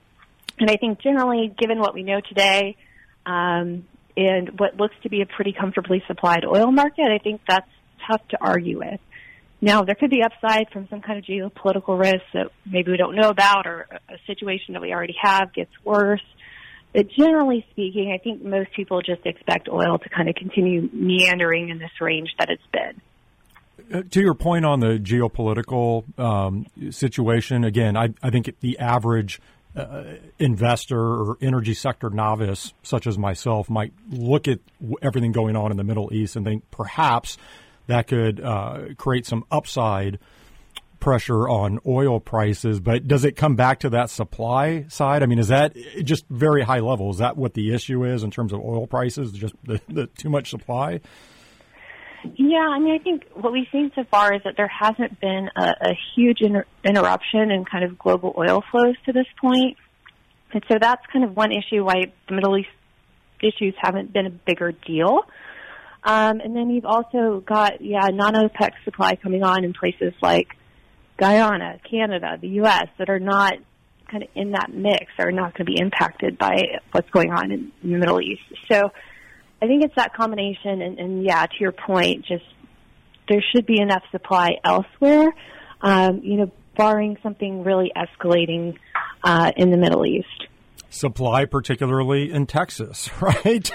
And 0.59 0.71
I 0.71 0.77
think 0.77 1.01
generally, 1.01 1.53
given 1.59 1.79
what 1.79 1.95
we 1.95 2.03
know 2.03 2.21
today, 2.21 2.77
um, 3.27 3.87
and 4.17 4.59
what 4.59 4.77
looks 4.77 4.95
to 5.03 5.09
be 5.09 5.23
a 5.23 5.27
pretty 5.27 5.53
comfortably 5.53 6.03
supplied 6.07 6.45
oil 6.45 6.71
market, 6.71 7.07
I 7.11 7.19
think 7.19 7.41
that's 7.49 7.71
tough 8.07 8.27
to 8.29 8.39
argue 8.41 8.79
with. 8.79 9.01
Now, 9.62 9.83
there 9.83 9.95
could 9.95 10.11
be 10.11 10.23
upside 10.23 10.71
from 10.71 10.88
some 10.88 11.02
kind 11.02 11.19
of 11.19 11.25
geopolitical 11.25 11.99
risk 11.99 12.25
that 12.33 12.49
maybe 12.64 12.93
we 12.93 12.97
don't 12.97 13.14
know 13.14 13.29
about, 13.29 13.67
or 13.67 13.87
a 14.09 14.17
situation 14.26 14.73
that 14.73 14.81
we 14.81 14.93
already 14.93 15.17
have 15.21 15.52
gets 15.52 15.71
worse. 15.85 16.23
But 16.95 17.09
generally 17.11 17.67
speaking, 17.71 18.12
I 18.12 18.19
think 18.23 18.43
most 18.43 18.73
people 18.75 19.00
just 19.02 19.25
expect 19.25 19.69
oil 19.69 19.99
to 19.99 20.09
kind 20.09 20.29
of 20.29 20.35
continue 20.35 20.88
meandering 20.93 21.69
in 21.69 21.79
this 21.79 21.90
range 22.00 22.31
that 22.38 22.49
it's 22.49 22.62
been. 22.73 23.00
Uh, 23.93 24.02
to 24.11 24.21
your 24.21 24.35
point 24.35 24.64
on 24.64 24.81
the 24.81 24.99
geopolitical 24.99 26.05
um, 26.19 26.67
situation, 26.90 27.64
again, 27.64 27.97
I, 27.97 28.11
I, 28.23 28.31
think 28.31 28.55
the 28.61 28.79
average 28.79 29.40
uh, 29.75 30.05
investor 30.38 31.00
or 31.00 31.38
energy 31.40 31.75
sector 31.75 32.11
novice, 32.11 32.73
such 32.83 33.07
as 33.07 33.17
myself, 33.19 33.71
might 33.71 33.93
look 34.11 34.49
at 34.49 34.59
everything 35.02 35.33
going 35.33 35.57
on 35.57 35.71
in 35.71 35.76
the 35.76 35.85
Middle 35.85 36.12
East 36.12 36.37
and 36.37 36.45
think 36.45 36.71
perhaps 36.71 37.37
that 37.87 38.07
could 38.07 38.41
uh, 38.41 38.95
create 38.97 39.27
some 39.27 39.45
upside 39.51 40.19
pressure 41.01 41.49
on 41.49 41.81
oil 41.87 42.21
prices, 42.21 42.79
but 42.79 43.09
does 43.09 43.25
it 43.25 43.35
come 43.35 43.57
back 43.57 43.81
to 43.81 43.91
that 43.91 44.11
supply 44.11 44.85
side? 44.89 45.23
I 45.23 45.27
mean, 45.27 45.39
is 45.39 45.49
that 45.49 45.75
just 46.05 46.27
very 46.29 46.63
high 46.63 46.81
level? 46.81 47.11
Is 47.11 47.19
that 47.19 47.37
what 47.37 47.55
the 47.55 47.75
issue 47.75 48.05
is 48.05 48.23
in 48.23 48.31
terms 48.31 48.53
of 48.53 48.61
oil 48.61 48.87
prices? 48.87 49.33
Just 49.33 49.55
the, 49.65 49.81
the 49.89 50.07
too 50.07 50.29
much 50.29 50.51
supply? 50.51 51.01
Yeah, 52.37 52.59
I 52.59 52.79
mean, 52.79 52.93
I 52.93 53.03
think 53.03 53.25
what 53.33 53.51
we've 53.51 53.67
seen 53.73 53.91
so 53.95 54.05
far 54.11 54.35
is 54.35 54.43
that 54.45 54.55
there 54.57 54.69
hasn't 54.69 55.19
been 55.21 55.49
a, 55.57 55.63
a 55.81 55.99
huge 56.15 56.43
inter- 56.43 56.67
interruption 56.85 57.51
in 57.51 57.65
kind 57.65 57.83
of 57.83 57.99
global 57.99 58.35
oil 58.37 58.63
flows 58.71 58.97
to 59.07 59.13
this 59.13 59.27
point. 59.41 59.79
And 60.53 60.63
so 60.71 60.77
that's 60.79 61.03
kind 61.13 61.25
of 61.25 61.35
one 61.35 61.51
issue 61.51 61.83
why 61.83 62.13
the 62.29 62.35
Middle 62.35 62.59
East 62.59 62.69
issues 63.41 63.75
haven't 63.81 64.13
been 64.13 64.27
a 64.27 64.31
bigger 64.31 64.73
deal. 64.73 65.21
Um, 66.02 66.40
and 66.40 66.57
then 66.57 66.71
you've 66.71 66.87
also 66.87 67.42
got, 67.47 67.83
yeah, 67.83 68.09
non-OPEC 68.09 68.71
supply 68.85 69.16
coming 69.16 69.42
on 69.42 69.64
in 69.64 69.73
places 69.75 70.14
like 70.23 70.49
Guyana, 71.19 71.78
Canada, 71.88 72.38
the 72.40 72.49
U.S. 72.49 72.88
that 72.99 73.11
are 73.11 73.19
not 73.21 73.54
kind 74.11 74.25
of 74.25 74.28
in 74.35 74.52
that 74.52 74.73
mix 74.73 75.07
are 75.19 75.30
not 75.30 75.54
going 75.54 75.66
to 75.66 75.73
be 75.73 75.78
impacted 75.78 76.38
by 76.38 76.80
what's 76.92 77.09
going 77.11 77.30
on 77.30 77.52
in, 77.52 77.73
the 77.83 77.99
Middle 77.99 78.21
East. 78.21 78.42
So 78.71 78.90
I 79.62 79.66
think 79.66 79.85
it's 79.85 79.95
that 79.97 80.14
combination. 80.14 80.80
And, 80.80 80.99
and 80.99 81.25
yeah, 81.25 81.45
to 81.45 81.54
your 81.61 81.73
point, 81.73 82.25
just 82.25 82.45
there 83.28 83.45
should 83.54 83.66
be 83.66 83.80
enough 83.80 84.02
supply 84.11 84.57
elsewhere. 84.64 85.28
Um, 85.83 86.21
you 86.25 86.37
know, 86.38 86.50
barring 86.76 87.19
something 87.23 87.62
really 87.62 87.92
escalating 87.95 88.76
uh, 89.23 89.52
in 89.57 89.71
the 89.71 89.76
Middle 89.76 90.07
East 90.07 90.47
supply, 90.91 91.45
particularly 91.45 92.31
in 92.31 92.47
Texas, 92.47 93.09
right? 93.23 93.71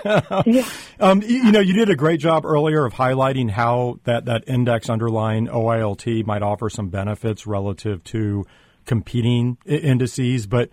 yeah. 0.46 0.70
um, 1.00 1.22
you, 1.22 1.46
you, 1.46 1.52
know, 1.52 1.62
you 1.62 1.74
did 1.74 1.90
a 1.90 1.96
great 1.96 2.20
job 2.20 2.46
earlier 2.46 2.86
of 2.86 2.94
highlighting 2.94 3.50
how 3.50 4.00
that, 4.04 4.26
that 4.26 4.44
index 4.48 4.90
underlying 4.90 5.48
OILT 5.48 6.26
might 6.26 6.44
offer 6.44 6.70
some 6.70 6.90
benefits 6.90 7.48
relative 7.48 8.04
to 8.06 8.46
competing 8.86 9.58
indices. 9.66 10.46
But 10.46 10.70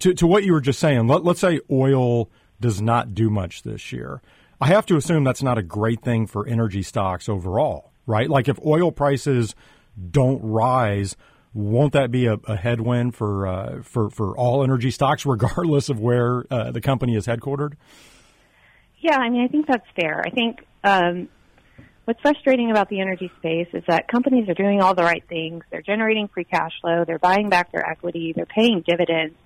to, 0.00 0.14
to 0.14 0.26
what 0.26 0.44
you 0.44 0.52
were 0.52 0.60
just 0.60 0.78
saying, 0.78 1.08
let, 1.08 1.24
let's 1.24 1.40
say 1.40 1.60
oil 1.70 2.30
does 2.60 2.80
not 2.80 3.14
do 3.14 3.30
much 3.30 3.62
this 3.62 3.92
year. 3.92 4.20
I 4.60 4.68
have 4.68 4.86
to 4.86 4.96
assume 4.96 5.24
that's 5.24 5.42
not 5.42 5.58
a 5.58 5.62
great 5.62 6.02
thing 6.02 6.26
for 6.26 6.46
energy 6.46 6.82
stocks 6.82 7.28
overall, 7.28 7.92
right? 8.06 8.28
Like 8.28 8.48
if 8.48 8.58
oil 8.64 8.90
prices 8.90 9.54
don't 10.10 10.42
rise, 10.42 11.16
won't 11.54 11.92
that 11.92 12.10
be 12.10 12.26
a, 12.26 12.34
a 12.44 12.56
headwind 12.56 13.14
for 13.14 13.46
uh, 13.46 13.82
for 13.82 14.10
for 14.10 14.36
all 14.36 14.62
energy 14.62 14.90
stocks, 14.90 15.26
regardless 15.26 15.88
of 15.88 16.00
where 16.00 16.44
uh, 16.50 16.70
the 16.70 16.80
company 16.80 17.16
is 17.16 17.26
headquartered? 17.26 17.74
Yeah, 19.00 19.16
I 19.16 19.30
mean, 19.30 19.42
I 19.44 19.48
think 19.48 19.66
that's 19.66 19.86
fair. 19.94 20.22
I 20.26 20.30
think 20.30 20.64
um, 20.82 21.28
what's 22.04 22.20
frustrating 22.20 22.70
about 22.70 22.88
the 22.88 23.00
energy 23.00 23.30
space 23.38 23.68
is 23.72 23.84
that 23.86 24.08
companies 24.08 24.48
are 24.48 24.54
doing 24.54 24.80
all 24.80 24.94
the 24.94 25.04
right 25.04 25.22
things. 25.28 25.62
They're 25.70 25.82
generating 25.82 26.28
free 26.28 26.44
cash 26.44 26.72
flow. 26.80 27.04
They're 27.06 27.18
buying 27.18 27.48
back 27.48 27.70
their 27.70 27.88
equity. 27.88 28.32
They're 28.34 28.46
paying 28.46 28.82
dividends. 28.86 29.36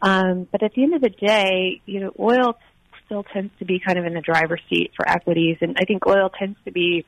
Um, 0.00 0.46
but 0.50 0.62
at 0.62 0.72
the 0.74 0.82
end 0.82 0.94
of 0.94 1.00
the 1.00 1.10
day, 1.10 1.80
you 1.86 2.00
know, 2.00 2.12
oil 2.18 2.58
still 3.06 3.24
tends 3.24 3.52
to 3.58 3.64
be 3.64 3.80
kind 3.80 3.98
of 3.98 4.04
in 4.04 4.14
the 4.14 4.20
driver's 4.20 4.60
seat 4.68 4.92
for 4.96 5.08
equities, 5.08 5.58
and 5.60 5.76
I 5.80 5.84
think 5.84 6.06
oil 6.06 6.30
tends 6.30 6.58
to 6.64 6.72
be 6.72 7.04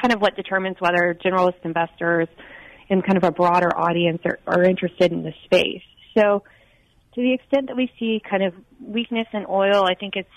kind 0.00 0.14
of 0.14 0.20
what 0.20 0.36
determines 0.36 0.76
whether 0.80 1.16
generalist 1.24 1.64
investors 1.64 2.28
and 2.90 3.04
kind 3.04 3.16
of 3.16 3.24
a 3.24 3.30
broader 3.30 3.74
audience 3.74 4.20
are, 4.24 4.38
are 4.46 4.64
interested 4.64 5.12
in 5.12 5.22
the 5.22 5.32
space. 5.44 5.82
So 6.18 6.42
to 7.14 7.20
the 7.20 7.32
extent 7.32 7.68
that 7.68 7.76
we 7.76 7.90
see 7.98 8.20
kind 8.28 8.42
of 8.42 8.54
weakness 8.84 9.28
in 9.32 9.46
oil, 9.48 9.84
I 9.84 9.94
think 9.94 10.16
it's 10.16 10.28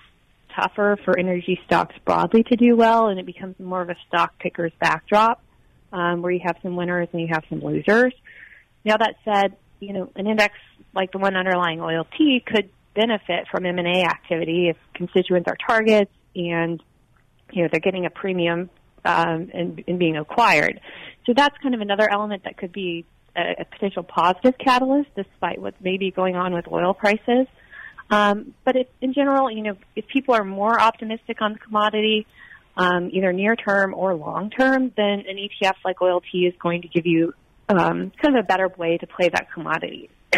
tougher 0.56 0.98
for 1.04 1.18
energy 1.18 1.60
stocks 1.66 1.96
broadly 2.06 2.44
to 2.44 2.56
do 2.56 2.76
well, 2.76 3.08
and 3.08 3.20
it 3.20 3.26
becomes 3.26 3.60
more 3.60 3.82
of 3.82 3.90
a 3.90 3.96
stock 4.08 4.38
picker's 4.38 4.72
backdrop 4.80 5.42
um, 5.92 6.22
where 6.22 6.32
you 6.32 6.42
have 6.44 6.58
some 6.62 6.76
winners 6.76 7.08
and 7.12 7.22
you 7.22 7.28
have 7.32 7.44
some 7.50 7.60
losers. 7.60 8.14
Now 8.86 8.98
that 8.98 9.16
said, 9.26 9.56
you 9.80 9.94
know, 9.94 10.12
an 10.16 10.28
index 10.28 10.56
like 10.94 11.12
the 11.12 11.18
one 11.18 11.36
underlying 11.36 11.80
OILT 11.80 12.46
could 12.46 12.70
benefit 12.94 13.48
from 13.50 13.66
M&A 13.66 14.04
activity 14.04 14.70
if 14.70 14.78
constituents 14.94 15.48
are 15.48 15.58
targets 15.68 16.12
and 16.36 16.82
you 17.52 17.64
know 17.64 17.70
they're 17.72 17.80
getting 17.80 18.06
a 18.06 18.12
premium 18.12 18.70
um, 19.06 19.50
and, 19.54 19.84
and 19.88 20.00
being 20.00 20.18
acquired. 20.18 20.80
So 21.26 21.34
that's 21.36 21.58
kind 21.60 21.74
of 21.76 21.82
another 21.82 22.10
element 22.12 22.44
that 22.44 22.58
could 22.58 22.72
be 22.72 23.06
a, 23.36 23.62
a 23.62 23.66
potential 23.66 24.04
positive 24.04 24.58
catalyst, 24.58 25.10
despite 25.16 25.60
what 25.60 25.80
may 25.82 25.98
be 25.98 26.12
going 26.12 26.36
on 26.36 26.54
with 26.54 26.68
oil 26.72 26.94
prices. 26.94 27.48
Um, 28.10 28.54
but 28.64 28.76
if, 28.76 28.88
in 29.02 29.14
general, 29.14 29.50
you 29.50 29.64
know, 29.64 29.76
if 29.96 30.08
people 30.08 30.36
are 30.36 30.44
more 30.44 30.80
optimistic 30.80 31.42
on 31.42 31.54
the 31.54 31.60
commodity, 31.60 32.28
um, 32.76 33.10
either 33.12 33.32
near 33.32 33.56
term 33.56 33.94
or 33.94 34.16
long 34.16 34.50
term, 34.50 34.92
then 34.96 35.24
an 35.28 35.38
ETF 35.38 35.76
like 35.86 35.98
OILT 35.98 36.24
is 36.34 36.54
going 36.60 36.82
to 36.82 36.88
give 36.88 37.06
you 37.06 37.34
um, 37.70 38.12
kind 38.22 38.36
of 38.38 38.44
a 38.44 38.48
better 38.48 38.68
way 38.78 38.98
to 38.98 39.08
play 39.08 39.30
that 39.30 39.52
commodity. 39.54 40.10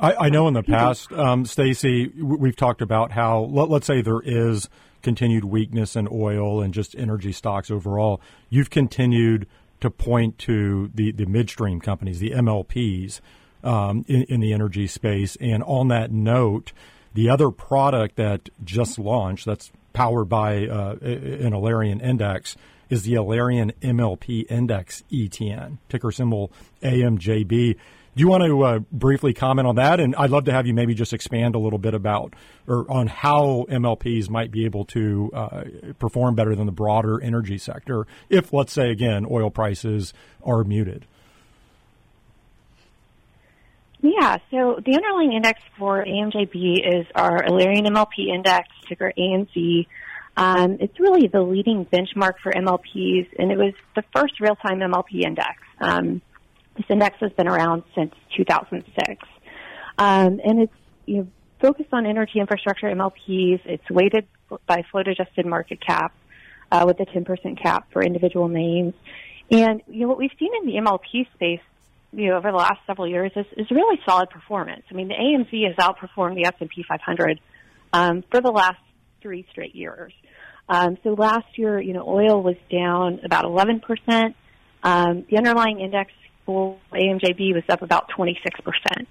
I, 0.00 0.14
I, 0.14 0.28
know 0.30 0.48
in 0.48 0.54
the 0.54 0.62
past, 0.62 1.12
um, 1.12 1.44
Stacey, 1.44 2.08
we've 2.08 2.56
talked 2.56 2.82
about 2.82 3.12
how 3.12 3.42
let, 3.42 3.70
us 3.70 3.86
say 3.86 4.02
there 4.02 4.20
is 4.20 4.68
continued 5.02 5.44
weakness 5.44 5.96
in 5.96 6.08
oil 6.10 6.60
and 6.60 6.74
just 6.74 6.94
energy 6.96 7.32
stocks 7.32 7.70
overall. 7.70 8.20
You've 8.48 8.70
continued 8.70 9.46
to 9.82 9.90
point 9.90 10.38
to 10.38 10.90
the, 10.94 11.12
the 11.12 11.26
midstream 11.26 11.80
companies, 11.80 12.18
the 12.18 12.30
MLPs, 12.30 13.20
um, 13.62 14.04
in, 14.08 14.22
in 14.24 14.40
the 14.40 14.52
energy 14.52 14.86
space. 14.86 15.36
And 15.40 15.62
on 15.64 15.88
that 15.88 16.10
note, 16.10 16.72
the 17.14 17.28
other 17.28 17.50
product 17.50 18.16
that 18.16 18.48
just 18.64 18.98
launched 18.98 19.44
that's 19.44 19.70
powered 19.92 20.28
by 20.28 20.66
uh, 20.66 20.96
an 21.02 21.52
Alerian 21.52 22.02
index 22.02 22.56
is 22.88 23.02
the 23.02 23.14
Alerian 23.14 23.72
MLP 23.80 24.50
Index 24.50 25.02
ETN, 25.10 25.78
ticker 25.88 26.10
symbol 26.10 26.52
AMJB. 26.82 27.76
Do 28.14 28.20
you 28.20 28.28
want 28.28 28.44
to 28.44 28.62
uh, 28.62 28.78
briefly 28.90 29.32
comment 29.32 29.66
on 29.66 29.76
that? 29.76 29.98
And 29.98 30.14
I'd 30.16 30.28
love 30.28 30.44
to 30.44 30.52
have 30.52 30.66
you 30.66 30.74
maybe 30.74 30.94
just 30.94 31.14
expand 31.14 31.54
a 31.54 31.58
little 31.58 31.78
bit 31.78 31.94
about 31.94 32.34
or 32.68 32.90
on 32.90 33.06
how 33.06 33.64
MLPs 33.70 34.28
might 34.28 34.50
be 34.50 34.66
able 34.66 34.84
to 34.86 35.30
uh, 35.32 35.64
perform 35.98 36.34
better 36.34 36.54
than 36.54 36.66
the 36.66 36.72
broader 36.72 37.22
energy 37.22 37.56
sector 37.56 38.06
if, 38.28 38.52
let's 38.52 38.72
say, 38.72 38.90
again, 38.90 39.26
oil 39.30 39.50
prices 39.50 40.12
are 40.44 40.62
muted. 40.62 41.06
Yeah, 44.02 44.38
so 44.50 44.80
the 44.84 44.94
underlying 44.96 45.32
index 45.32 45.60
for 45.78 46.04
AMJB 46.04 47.00
is 47.00 47.06
our 47.14 47.42
Alerian 47.44 47.86
MLP 47.86 48.34
index, 48.34 48.68
ticker 48.88 49.12
AMZ. 49.16 49.86
Um, 50.36 50.78
it's 50.80 50.98
really 50.98 51.28
the 51.28 51.40
leading 51.40 51.86
benchmark 51.86 52.34
for 52.42 52.52
MLPs, 52.52 53.28
and 53.38 53.52
it 53.52 53.56
was 53.56 53.74
the 53.94 54.02
first 54.14 54.40
real-time 54.40 54.80
MLP 54.80 55.22
index. 55.24 55.62
Um, 55.80 56.20
this 56.76 56.86
index 56.88 57.16
has 57.20 57.32
been 57.32 57.48
around 57.48 57.84
since 57.94 58.14
2006, 58.36 59.24
um, 59.98 60.40
and 60.44 60.62
it's 60.62 60.72
you 61.06 61.16
know, 61.18 61.26
focused 61.60 61.92
on 61.92 62.06
energy 62.06 62.40
infrastructure 62.40 62.86
MLPs. 62.86 63.60
It's 63.64 63.90
weighted 63.90 64.26
by 64.66 64.84
float-adjusted 64.90 65.46
market 65.46 65.80
cap 65.84 66.14
uh, 66.70 66.84
with 66.86 66.98
a 67.00 67.06
10% 67.06 67.62
cap 67.62 67.88
for 67.92 68.02
individual 68.02 68.48
names. 68.48 68.94
And 69.50 69.82
you 69.86 70.00
know 70.00 70.08
what 70.08 70.18
we've 70.18 70.30
seen 70.38 70.50
in 70.60 70.66
the 70.66 70.74
MLP 70.74 71.30
space, 71.34 71.60
you 72.12 72.28
know, 72.28 72.36
over 72.36 72.50
the 72.50 72.56
last 72.56 72.80
several 72.86 73.06
years 73.06 73.32
is, 73.36 73.46
is 73.56 73.70
really 73.70 74.00
solid 74.06 74.30
performance. 74.30 74.82
I 74.90 74.94
mean, 74.94 75.08
the 75.08 75.14
AMZ 75.14 75.66
has 75.66 75.76
outperformed 75.76 76.36
the 76.36 76.46
S&P 76.46 76.84
500 76.88 77.40
um, 77.92 78.24
for 78.30 78.40
the 78.40 78.50
last 78.50 78.80
three 79.20 79.46
straight 79.50 79.74
years. 79.74 80.12
Um, 80.68 80.96
so 81.04 81.10
last 81.10 81.58
year, 81.58 81.80
you 81.80 81.92
know, 81.92 82.06
oil 82.06 82.42
was 82.42 82.56
down 82.70 83.20
about 83.24 83.44
11%. 83.44 84.34
Um, 84.82 85.26
the 85.30 85.36
underlying 85.36 85.80
index 85.80 86.12
for 86.44 86.76
AMJB 86.92 87.54
was 87.54 87.64
up 87.68 87.82
about 87.82 88.10
26%. 88.10 89.06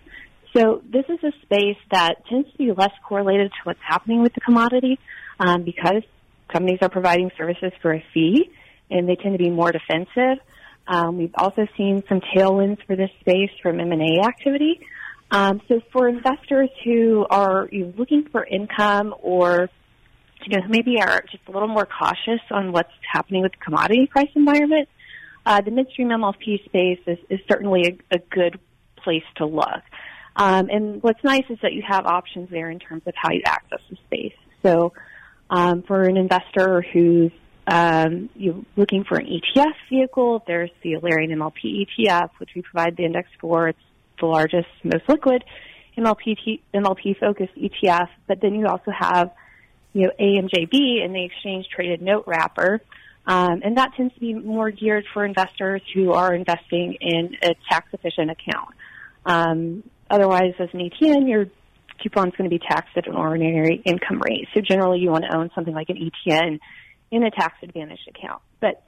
So 0.55 0.81
this 0.89 1.05
is 1.07 1.23
a 1.23 1.31
space 1.43 1.77
that 1.91 2.25
tends 2.27 2.51
to 2.51 2.57
be 2.57 2.71
less 2.71 2.91
correlated 3.07 3.51
to 3.51 3.57
what's 3.63 3.79
happening 3.87 4.21
with 4.21 4.33
the 4.33 4.41
commodity 4.41 4.99
um, 5.39 5.63
because 5.63 6.03
companies 6.49 6.79
are 6.81 6.89
providing 6.89 7.31
services 7.37 7.71
for 7.81 7.93
a 7.93 8.03
fee 8.13 8.49
and 8.89 9.07
they 9.07 9.15
tend 9.15 9.33
to 9.33 9.43
be 9.43 9.49
more 9.49 9.71
defensive. 9.71 10.43
Um, 10.87 11.17
we've 11.17 11.33
also 11.35 11.67
seen 11.77 12.03
some 12.09 12.19
tailwinds 12.35 12.85
for 12.85 12.95
this 12.95 13.09
space 13.21 13.51
from 13.61 13.79
M&A 13.79 14.25
activity. 14.25 14.81
Um, 15.31 15.61
so 15.69 15.79
for 15.93 16.09
investors 16.09 16.69
who 16.83 17.25
are 17.29 17.69
you 17.71 17.85
know, 17.85 17.93
looking 17.97 18.27
for 18.29 18.43
income 18.43 19.15
or 19.21 19.69
you 20.45 20.57
know, 20.57 20.67
maybe 20.67 20.99
are 20.99 21.23
just 21.31 21.43
a 21.47 21.51
little 21.51 21.67
more 21.67 21.85
cautious 21.85 22.41
on 22.49 22.71
what's 22.71 22.91
happening 23.09 23.41
with 23.43 23.51
the 23.51 23.57
commodity 23.59 24.07
price 24.07 24.29
environment, 24.35 24.89
uh, 25.45 25.61
the 25.61 25.71
midstream 25.71 26.09
MLP 26.09 26.63
space 26.65 26.99
is, 27.07 27.17
is 27.29 27.39
certainly 27.47 27.99
a, 28.11 28.15
a 28.15 28.19
good 28.19 28.59
place 28.97 29.23
to 29.37 29.45
look. 29.45 29.81
Um, 30.35 30.69
and 30.69 31.03
what's 31.03 31.23
nice 31.23 31.43
is 31.49 31.59
that 31.61 31.73
you 31.73 31.83
have 31.87 32.05
options 32.05 32.49
there 32.49 32.69
in 32.69 32.79
terms 32.79 33.03
of 33.05 33.13
how 33.15 33.31
you 33.31 33.41
access 33.45 33.79
the 33.89 33.97
space. 34.07 34.37
So 34.63 34.93
um, 35.49 35.83
for 35.83 36.03
an 36.03 36.17
investor 36.17 36.81
who's 36.93 37.31
um, 37.67 38.29
you're 38.35 38.63
looking 38.75 39.03
for 39.03 39.17
an 39.17 39.27
ETF 39.27 39.73
vehicle, 39.89 40.43
there's 40.47 40.71
the 40.83 40.93
Alerian 40.93 41.31
MLP 41.31 41.85
ETF, 41.85 42.29
which 42.39 42.49
we 42.55 42.61
provide 42.61 42.97
the 42.97 43.05
index 43.05 43.29
for. 43.39 43.69
It's 43.69 43.79
the 44.19 44.25
largest, 44.25 44.67
most 44.83 45.07
liquid 45.07 45.43
MLP 45.97 46.59
MLP 46.73 47.17
focused 47.19 47.55
ETF. 47.55 48.07
But 48.27 48.41
then 48.41 48.55
you 48.55 48.67
also 48.67 48.91
have 48.97 49.31
you 49.93 50.03
know 50.03 50.11
AMJB 50.19 51.05
in 51.05 51.13
the 51.13 51.23
exchange 51.23 51.67
traded 51.73 52.01
note 52.01 52.23
wrapper, 52.25 52.81
um, 53.25 53.61
and 53.63 53.77
that 53.77 53.93
tends 53.95 54.13
to 54.15 54.19
be 54.19 54.33
more 54.33 54.71
geared 54.71 55.05
for 55.13 55.23
investors 55.23 55.81
who 55.93 56.11
are 56.13 56.33
investing 56.33 56.97
in 56.99 57.37
a 57.43 57.55
tax 57.69 57.87
efficient 57.93 58.31
account. 58.31 58.69
Um, 59.25 59.83
otherwise, 60.09 60.53
as 60.59 60.69
an 60.73 60.89
ETN, 60.89 61.29
your 61.29 61.45
coupon 62.01 62.29
is 62.29 62.33
going 62.35 62.49
to 62.49 62.55
be 62.55 62.59
taxed 62.59 62.97
at 62.97 63.07
an 63.07 63.15
ordinary 63.15 63.81
income 63.85 64.21
rate. 64.21 64.47
So 64.53 64.61
generally, 64.61 64.99
you 64.99 65.11
want 65.11 65.25
to 65.29 65.37
own 65.37 65.51
something 65.53 65.73
like 65.73 65.89
an 65.89 65.97
ETN 65.97 66.59
in 67.11 67.23
a 67.23 67.29
tax 67.29 67.55
advantaged 67.61 68.07
account. 68.07 68.41
But 68.59 68.83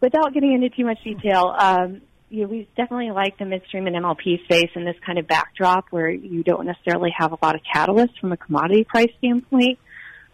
without 0.00 0.34
getting 0.34 0.52
into 0.52 0.70
too 0.70 0.84
much 0.84 1.02
detail, 1.04 1.54
um, 1.56 2.00
you 2.30 2.42
know, 2.42 2.48
we 2.48 2.68
definitely 2.76 3.12
like 3.12 3.38
the 3.38 3.44
midstream 3.44 3.86
and 3.86 3.94
MLP 3.94 4.42
space 4.44 4.70
in 4.74 4.84
this 4.84 4.96
kind 5.06 5.18
of 5.18 5.28
backdrop 5.28 5.86
where 5.90 6.10
you 6.10 6.42
don't 6.42 6.66
necessarily 6.66 7.10
have 7.16 7.30
a 7.30 7.38
lot 7.40 7.54
of 7.54 7.60
catalysts 7.62 8.18
from 8.20 8.32
a 8.32 8.36
commodity 8.36 8.82
price 8.82 9.10
standpoint. 9.18 9.78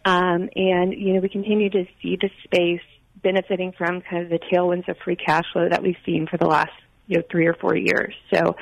Um, 0.03 0.49
and, 0.55 0.93
you 0.93 1.13
know, 1.13 1.19
we 1.19 1.29
continue 1.29 1.69
to 1.69 1.85
see 2.01 2.17
the 2.19 2.31
space 2.43 2.81
benefiting 3.23 3.71
from 3.77 4.01
kind 4.01 4.23
of 4.23 4.29
the 4.29 4.39
tailwinds 4.51 4.87
of 4.87 4.97
free 5.03 5.15
cash 5.15 5.45
flow 5.53 5.69
that 5.69 5.81
we've 5.81 5.97
seen 6.05 6.27
for 6.27 6.37
the 6.37 6.47
last, 6.47 6.71
you 7.07 7.17
know, 7.17 7.23
three 7.31 7.47
or 7.47 7.53
four 7.53 7.75
years. 7.75 8.13
So, 8.33 8.55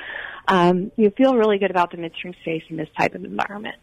um, 0.48 0.90
you 0.96 1.10
feel 1.10 1.36
really 1.36 1.58
good 1.58 1.70
about 1.70 1.90
the 1.90 1.96
midstream 1.96 2.34
space 2.42 2.62
in 2.68 2.76
this 2.76 2.88
type 2.98 3.14
of 3.14 3.24
environment. 3.24 3.76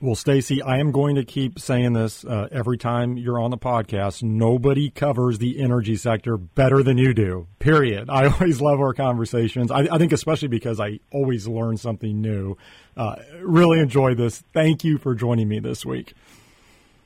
Well, 0.00 0.14
Stacey, 0.14 0.60
I 0.60 0.78
am 0.80 0.92
going 0.92 1.14
to 1.14 1.24
keep 1.24 1.58
saying 1.58 1.94
this 1.94 2.26
uh, 2.26 2.48
every 2.52 2.76
time 2.76 3.16
you're 3.16 3.40
on 3.40 3.50
the 3.50 3.56
podcast. 3.56 4.22
Nobody 4.22 4.90
covers 4.90 5.38
the 5.38 5.58
energy 5.58 5.96
sector 5.96 6.36
better 6.36 6.82
than 6.82 6.98
you 6.98 7.14
do. 7.14 7.46
Period. 7.58 8.10
I 8.10 8.26
always 8.32 8.60
love 8.60 8.80
our 8.80 8.92
conversations. 8.92 9.70
I, 9.70 9.88
I 9.90 9.96
think 9.96 10.12
especially 10.12 10.48
because 10.48 10.78
I 10.78 11.00
always 11.10 11.48
learn 11.48 11.78
something 11.78 12.20
new. 12.20 12.56
Uh, 12.96 13.16
really 13.40 13.80
enjoy 13.80 14.14
this. 14.14 14.44
Thank 14.52 14.84
you 14.84 14.98
for 14.98 15.14
joining 15.14 15.48
me 15.48 15.58
this 15.58 15.86
week. 15.86 16.12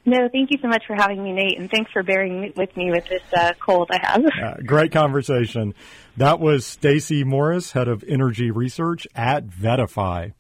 No, 0.09 0.27
thank 0.33 0.51
you 0.51 0.57
so 0.63 0.69
much 0.69 0.85
for 0.87 0.95
having 0.95 1.23
me, 1.23 1.33
Nate, 1.33 1.59
and 1.59 1.71
thanks 1.71 1.93
for 1.93 2.03
bearing 2.03 2.51
with 2.57 2.75
me 2.79 2.91
with 2.91 3.05
this 3.11 3.23
uh, 3.37 3.53
cold 3.61 3.91
I 3.93 3.99
have. 4.03 4.25
uh, 4.25 4.55
great 4.65 4.91
conversation. 4.91 5.75
That 6.17 6.41
was 6.41 6.65
Stacey 6.65 7.25
Morris, 7.25 7.73
head 7.73 7.89
of 7.89 8.03
energy 8.09 8.51
research 8.51 9.07
at 9.15 9.47
VettaFi. 9.47 10.33